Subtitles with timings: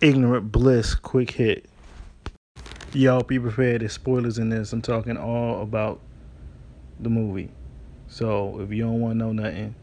[0.00, 1.66] Ignorant Bliss, quick hit.
[2.92, 3.80] Y'all be prepared.
[3.80, 4.72] There's spoilers in this.
[4.72, 6.00] I'm talking all about
[7.00, 7.50] the movie.
[8.08, 9.74] So if you don't want to know nothing,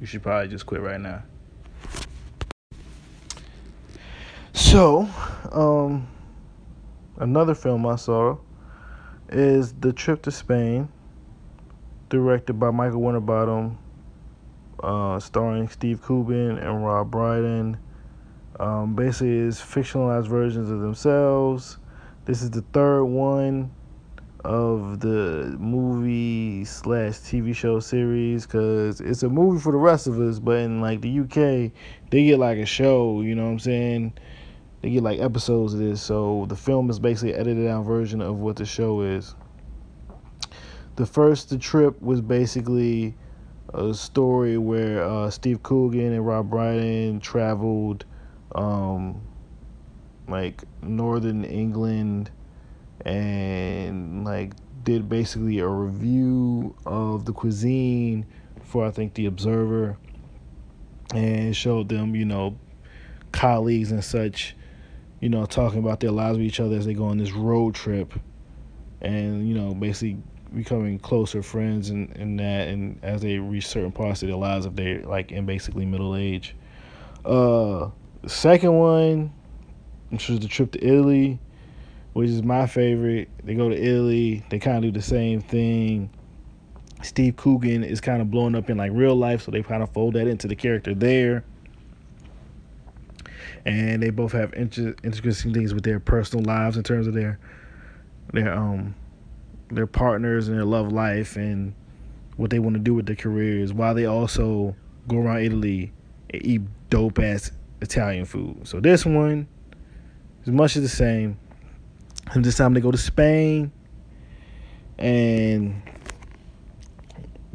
[0.00, 1.22] you should probably just quit right now.
[4.52, 5.08] So,
[5.52, 6.08] um,
[7.18, 8.38] another film I saw
[9.28, 10.88] is The Trip to Spain,
[12.08, 13.78] directed by Michael Winterbottom,
[14.82, 17.78] uh, starring Steve Coogan and Rob Brydon.
[18.60, 21.78] Um, basically, it's fictionalized versions of themselves.
[22.24, 23.72] This is the third one
[24.44, 30.20] of the movie slash TV show series because it's a movie for the rest of
[30.20, 31.72] us, but in like the UK,
[32.10, 33.20] they get like a show.
[33.22, 34.12] You know what I'm saying?
[34.80, 36.02] They get like episodes of this.
[36.02, 39.34] So the film is basically edited down version of what the show is.
[40.96, 43.14] The first the trip was basically
[43.72, 48.04] a story where uh, Steve Coogan and Rob Brydon traveled
[48.54, 49.20] um,
[50.28, 52.30] like northern England
[53.04, 54.52] and like
[54.84, 58.26] did basically a review of the cuisine
[58.62, 59.96] for I think the Observer
[61.14, 62.58] and showed them, you know,
[63.32, 64.56] colleagues and such,
[65.20, 67.74] you know, talking about their lives with each other as they go on this road
[67.74, 68.14] trip
[69.00, 70.18] and, you know, basically
[70.54, 74.66] becoming closer friends and, and that and as they reach certain parts of their lives
[74.66, 76.54] if they're like in basically middle age.
[77.24, 77.88] Uh
[78.22, 79.32] the second one,
[80.10, 81.38] which was the trip to Italy,
[82.12, 83.28] which is my favorite.
[83.44, 84.44] They go to Italy.
[84.48, 86.10] They kind of do the same thing.
[87.02, 89.90] Steve Coogan is kind of blowing up in like real life, so they kind of
[89.90, 91.44] fold that into the character there.
[93.64, 97.38] And they both have inter- interesting things with their personal lives in terms of their
[98.32, 98.94] their um
[99.70, 101.74] their partners and their love life and
[102.36, 104.76] what they want to do with their careers, while they also
[105.08, 105.92] go around Italy
[106.30, 107.50] and eat dope ass
[107.82, 108.66] Italian food.
[108.66, 109.46] So this one
[110.44, 111.38] is much of the same.
[112.32, 113.72] And this time they go to Spain
[114.98, 115.82] and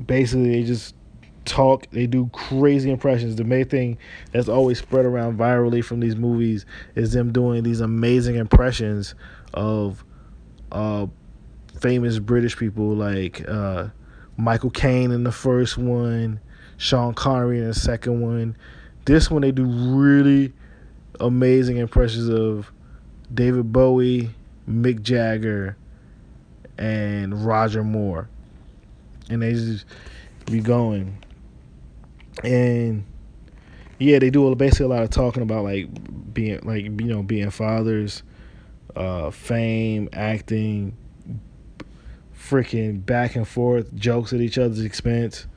[0.06, 0.94] basically they just
[1.46, 3.98] talk they do crazy impressions the main thing
[4.34, 6.66] that's always spread around virally from these movies
[6.96, 9.16] is them doing these amazing impressions
[9.54, 10.04] of
[10.74, 11.08] uh
[11.80, 13.88] famous british people like uh
[14.36, 16.38] michael caine in the first one
[16.76, 18.56] sean connery in the second one
[19.08, 20.54] this one they do really
[21.22, 22.72] amazing impressions of
[23.34, 24.30] David Bowie,
[24.70, 25.78] Mick Jagger,
[26.78, 28.30] and Roger Moore.
[29.30, 29.86] And they just
[30.46, 31.24] be going.
[32.44, 33.06] And
[33.98, 35.88] yeah, they do basically a lot of talking about like
[36.34, 38.24] being like you know being fathers,
[38.94, 40.98] uh, fame, acting,
[42.38, 45.48] freaking back and forth jokes at each other's expense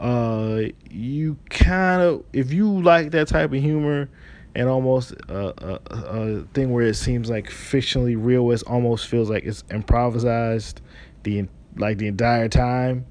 [0.00, 4.08] uh, you kind of if you like that type of humor
[4.54, 9.28] and almost a, a, a, thing where it seems like fictionally real it almost feels
[9.28, 10.80] like it's improvised
[11.22, 11.46] the
[11.76, 13.04] like the entire time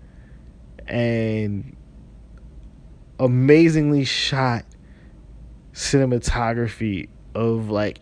[0.88, 1.76] and
[3.20, 4.66] amazingly shot
[5.74, 8.00] cinematography of like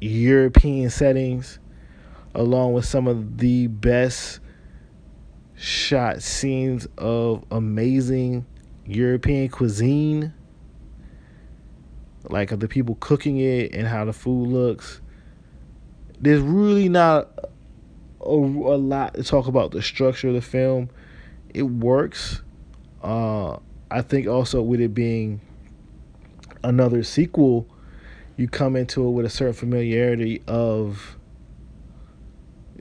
[0.00, 1.58] European settings
[2.34, 4.40] along with some of the best
[5.84, 8.46] shot scenes of amazing
[8.86, 10.32] European cuisine,
[12.28, 15.00] like of the people cooking it and how the food looks.
[16.20, 17.28] There's really not
[18.20, 20.88] a, a lot to talk about the structure of the film.
[21.52, 22.42] It works.
[23.02, 23.58] Uh,
[23.90, 25.40] I think also with it being
[26.62, 27.68] another sequel,
[28.36, 31.18] you come into it with a certain familiarity of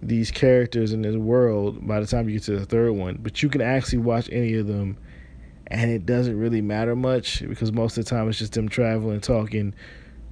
[0.08, 3.18] these characters in this world by the time you get to the third one.
[3.22, 4.98] But you can actually watch any of them
[5.68, 9.22] and it doesn't really matter much because most of the time it's just them traveling,
[9.22, 9.74] talking,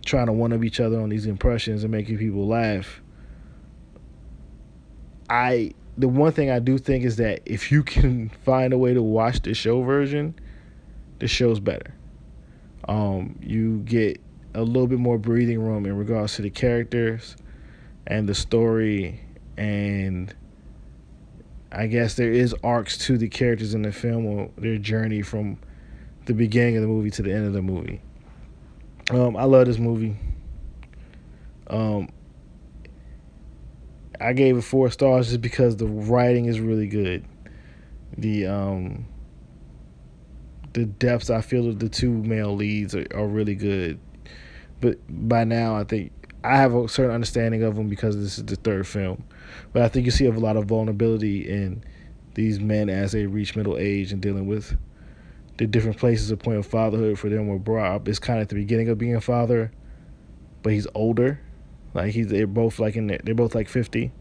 [0.06, 3.02] trying to one up each other on these impressions and making people laugh.
[5.30, 8.94] I the one thing I do think is that if you can find a way
[8.94, 10.36] to watch the show version,
[11.20, 11.94] the show's better.
[12.88, 14.20] Um, you get
[14.54, 17.38] a little bit more breathing room in regards to the characters
[18.08, 19.22] and the story
[19.58, 20.34] and
[21.72, 25.58] I guess there is arcs to the characters in the film or their journey from
[26.26, 28.02] the beginning of the movie to the end of the movie.
[29.10, 30.18] Um, I love this movie.
[31.68, 32.10] Um,
[34.20, 37.26] I gave it four stars just because the writing is really good.
[38.18, 39.06] The um,
[40.74, 44.00] the depths I feel of the two male leads are, are really good.
[44.80, 46.12] But by now, I think
[46.44, 49.24] I have a certain understanding of them because this is the third film.
[49.74, 51.84] But I think you see a lot of vulnerability in
[52.34, 54.78] these men as they reach middle age and dealing with
[55.58, 58.08] the different places of point of fatherhood for them brought up.
[58.08, 59.72] It's kind of at the beginning of being a father,
[60.64, 61.40] but he's older.
[61.94, 64.12] Like he's they're both like in they're both like fifty,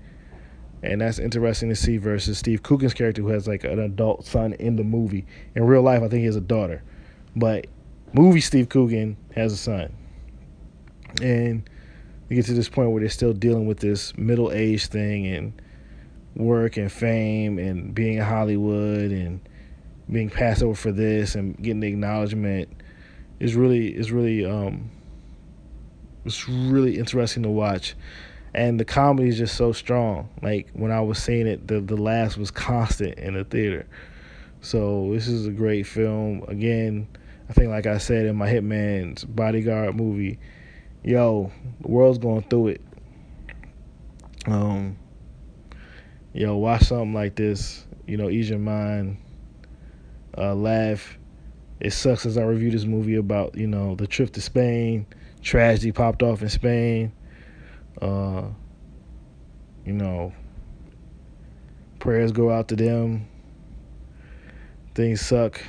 [0.82, 4.54] and that's interesting to see versus Steve Coogan's character who has like an adult son
[4.54, 5.24] in the movie.
[5.54, 6.82] In real life, I think he has a daughter,
[7.36, 7.68] but
[8.12, 9.94] movie Steve Coogan has a son,
[11.22, 11.70] and
[12.30, 15.52] we get to this point where they're still dealing with this middle age thing and
[16.36, 19.40] work and fame and being in Hollywood and
[20.08, 22.68] being passed over for this and getting the acknowledgement
[23.40, 24.90] is really is really um
[26.24, 27.96] it's really interesting to watch.
[28.54, 30.28] And the comedy is just so strong.
[30.40, 33.88] Like when i was seeing it the the last was constant in the theater.
[34.60, 36.44] So this is a great film.
[36.46, 37.08] Again
[37.48, 40.38] i think like i said in my hitman's bodyguard movie
[41.02, 41.50] yo
[41.80, 42.80] the world's going through it
[44.46, 44.96] um
[46.32, 49.16] yo watch something like this you know ease your mind
[50.36, 51.18] uh, laugh.
[51.80, 55.06] It sucks as I review this movie about you know the trip to Spain,
[55.42, 57.12] tragedy popped off in Spain.
[58.00, 58.44] Uh,
[59.84, 60.32] you know,
[61.98, 63.26] prayers go out to them.
[64.94, 65.60] Things suck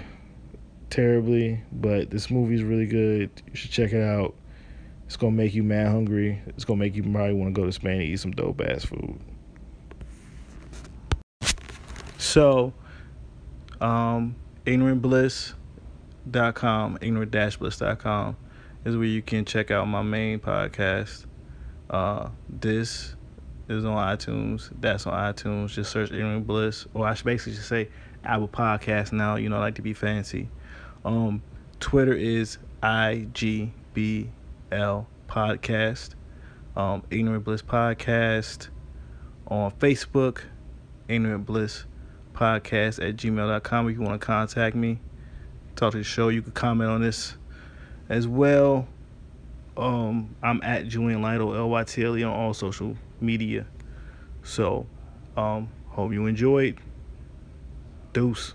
[0.90, 3.30] terribly, but this movie is really good.
[3.48, 4.36] You should check it out.
[5.12, 6.42] It's gonna make you mad hungry.
[6.48, 8.86] It's gonna make you probably want to go to Spain and eat some dope ass
[8.86, 9.20] food.
[12.18, 12.72] So,
[13.82, 18.38] um, ignorantbliss.com, ignorant-bliss.com
[18.86, 21.26] is where you can check out my main podcast.
[21.90, 23.14] Uh, this
[23.68, 24.72] is on iTunes.
[24.80, 25.72] That's on iTunes.
[25.72, 27.90] Just search Ignorant Bliss, or I should basically just say
[28.24, 29.36] Apple Podcast now.
[29.36, 30.48] You know, I like to be fancy.
[31.04, 31.44] Um,
[31.82, 32.60] Twitter is
[34.72, 36.16] IGBL Podcast.
[36.76, 38.70] Um, Ignorant Bliss Podcast.
[39.48, 40.44] On Facebook,
[41.08, 41.86] Ignorant Bliss
[42.34, 44.98] podcast at gmail.com if you want to contact me,
[45.76, 46.30] talk to the show.
[46.30, 47.36] You can comment on this
[48.08, 48.88] as well.
[49.76, 53.66] Um, I'm at Julian Lytle, L Y T L E on all social media.
[54.44, 54.88] So,
[55.36, 56.80] um, hope you enjoyed.
[58.14, 58.54] Deuce.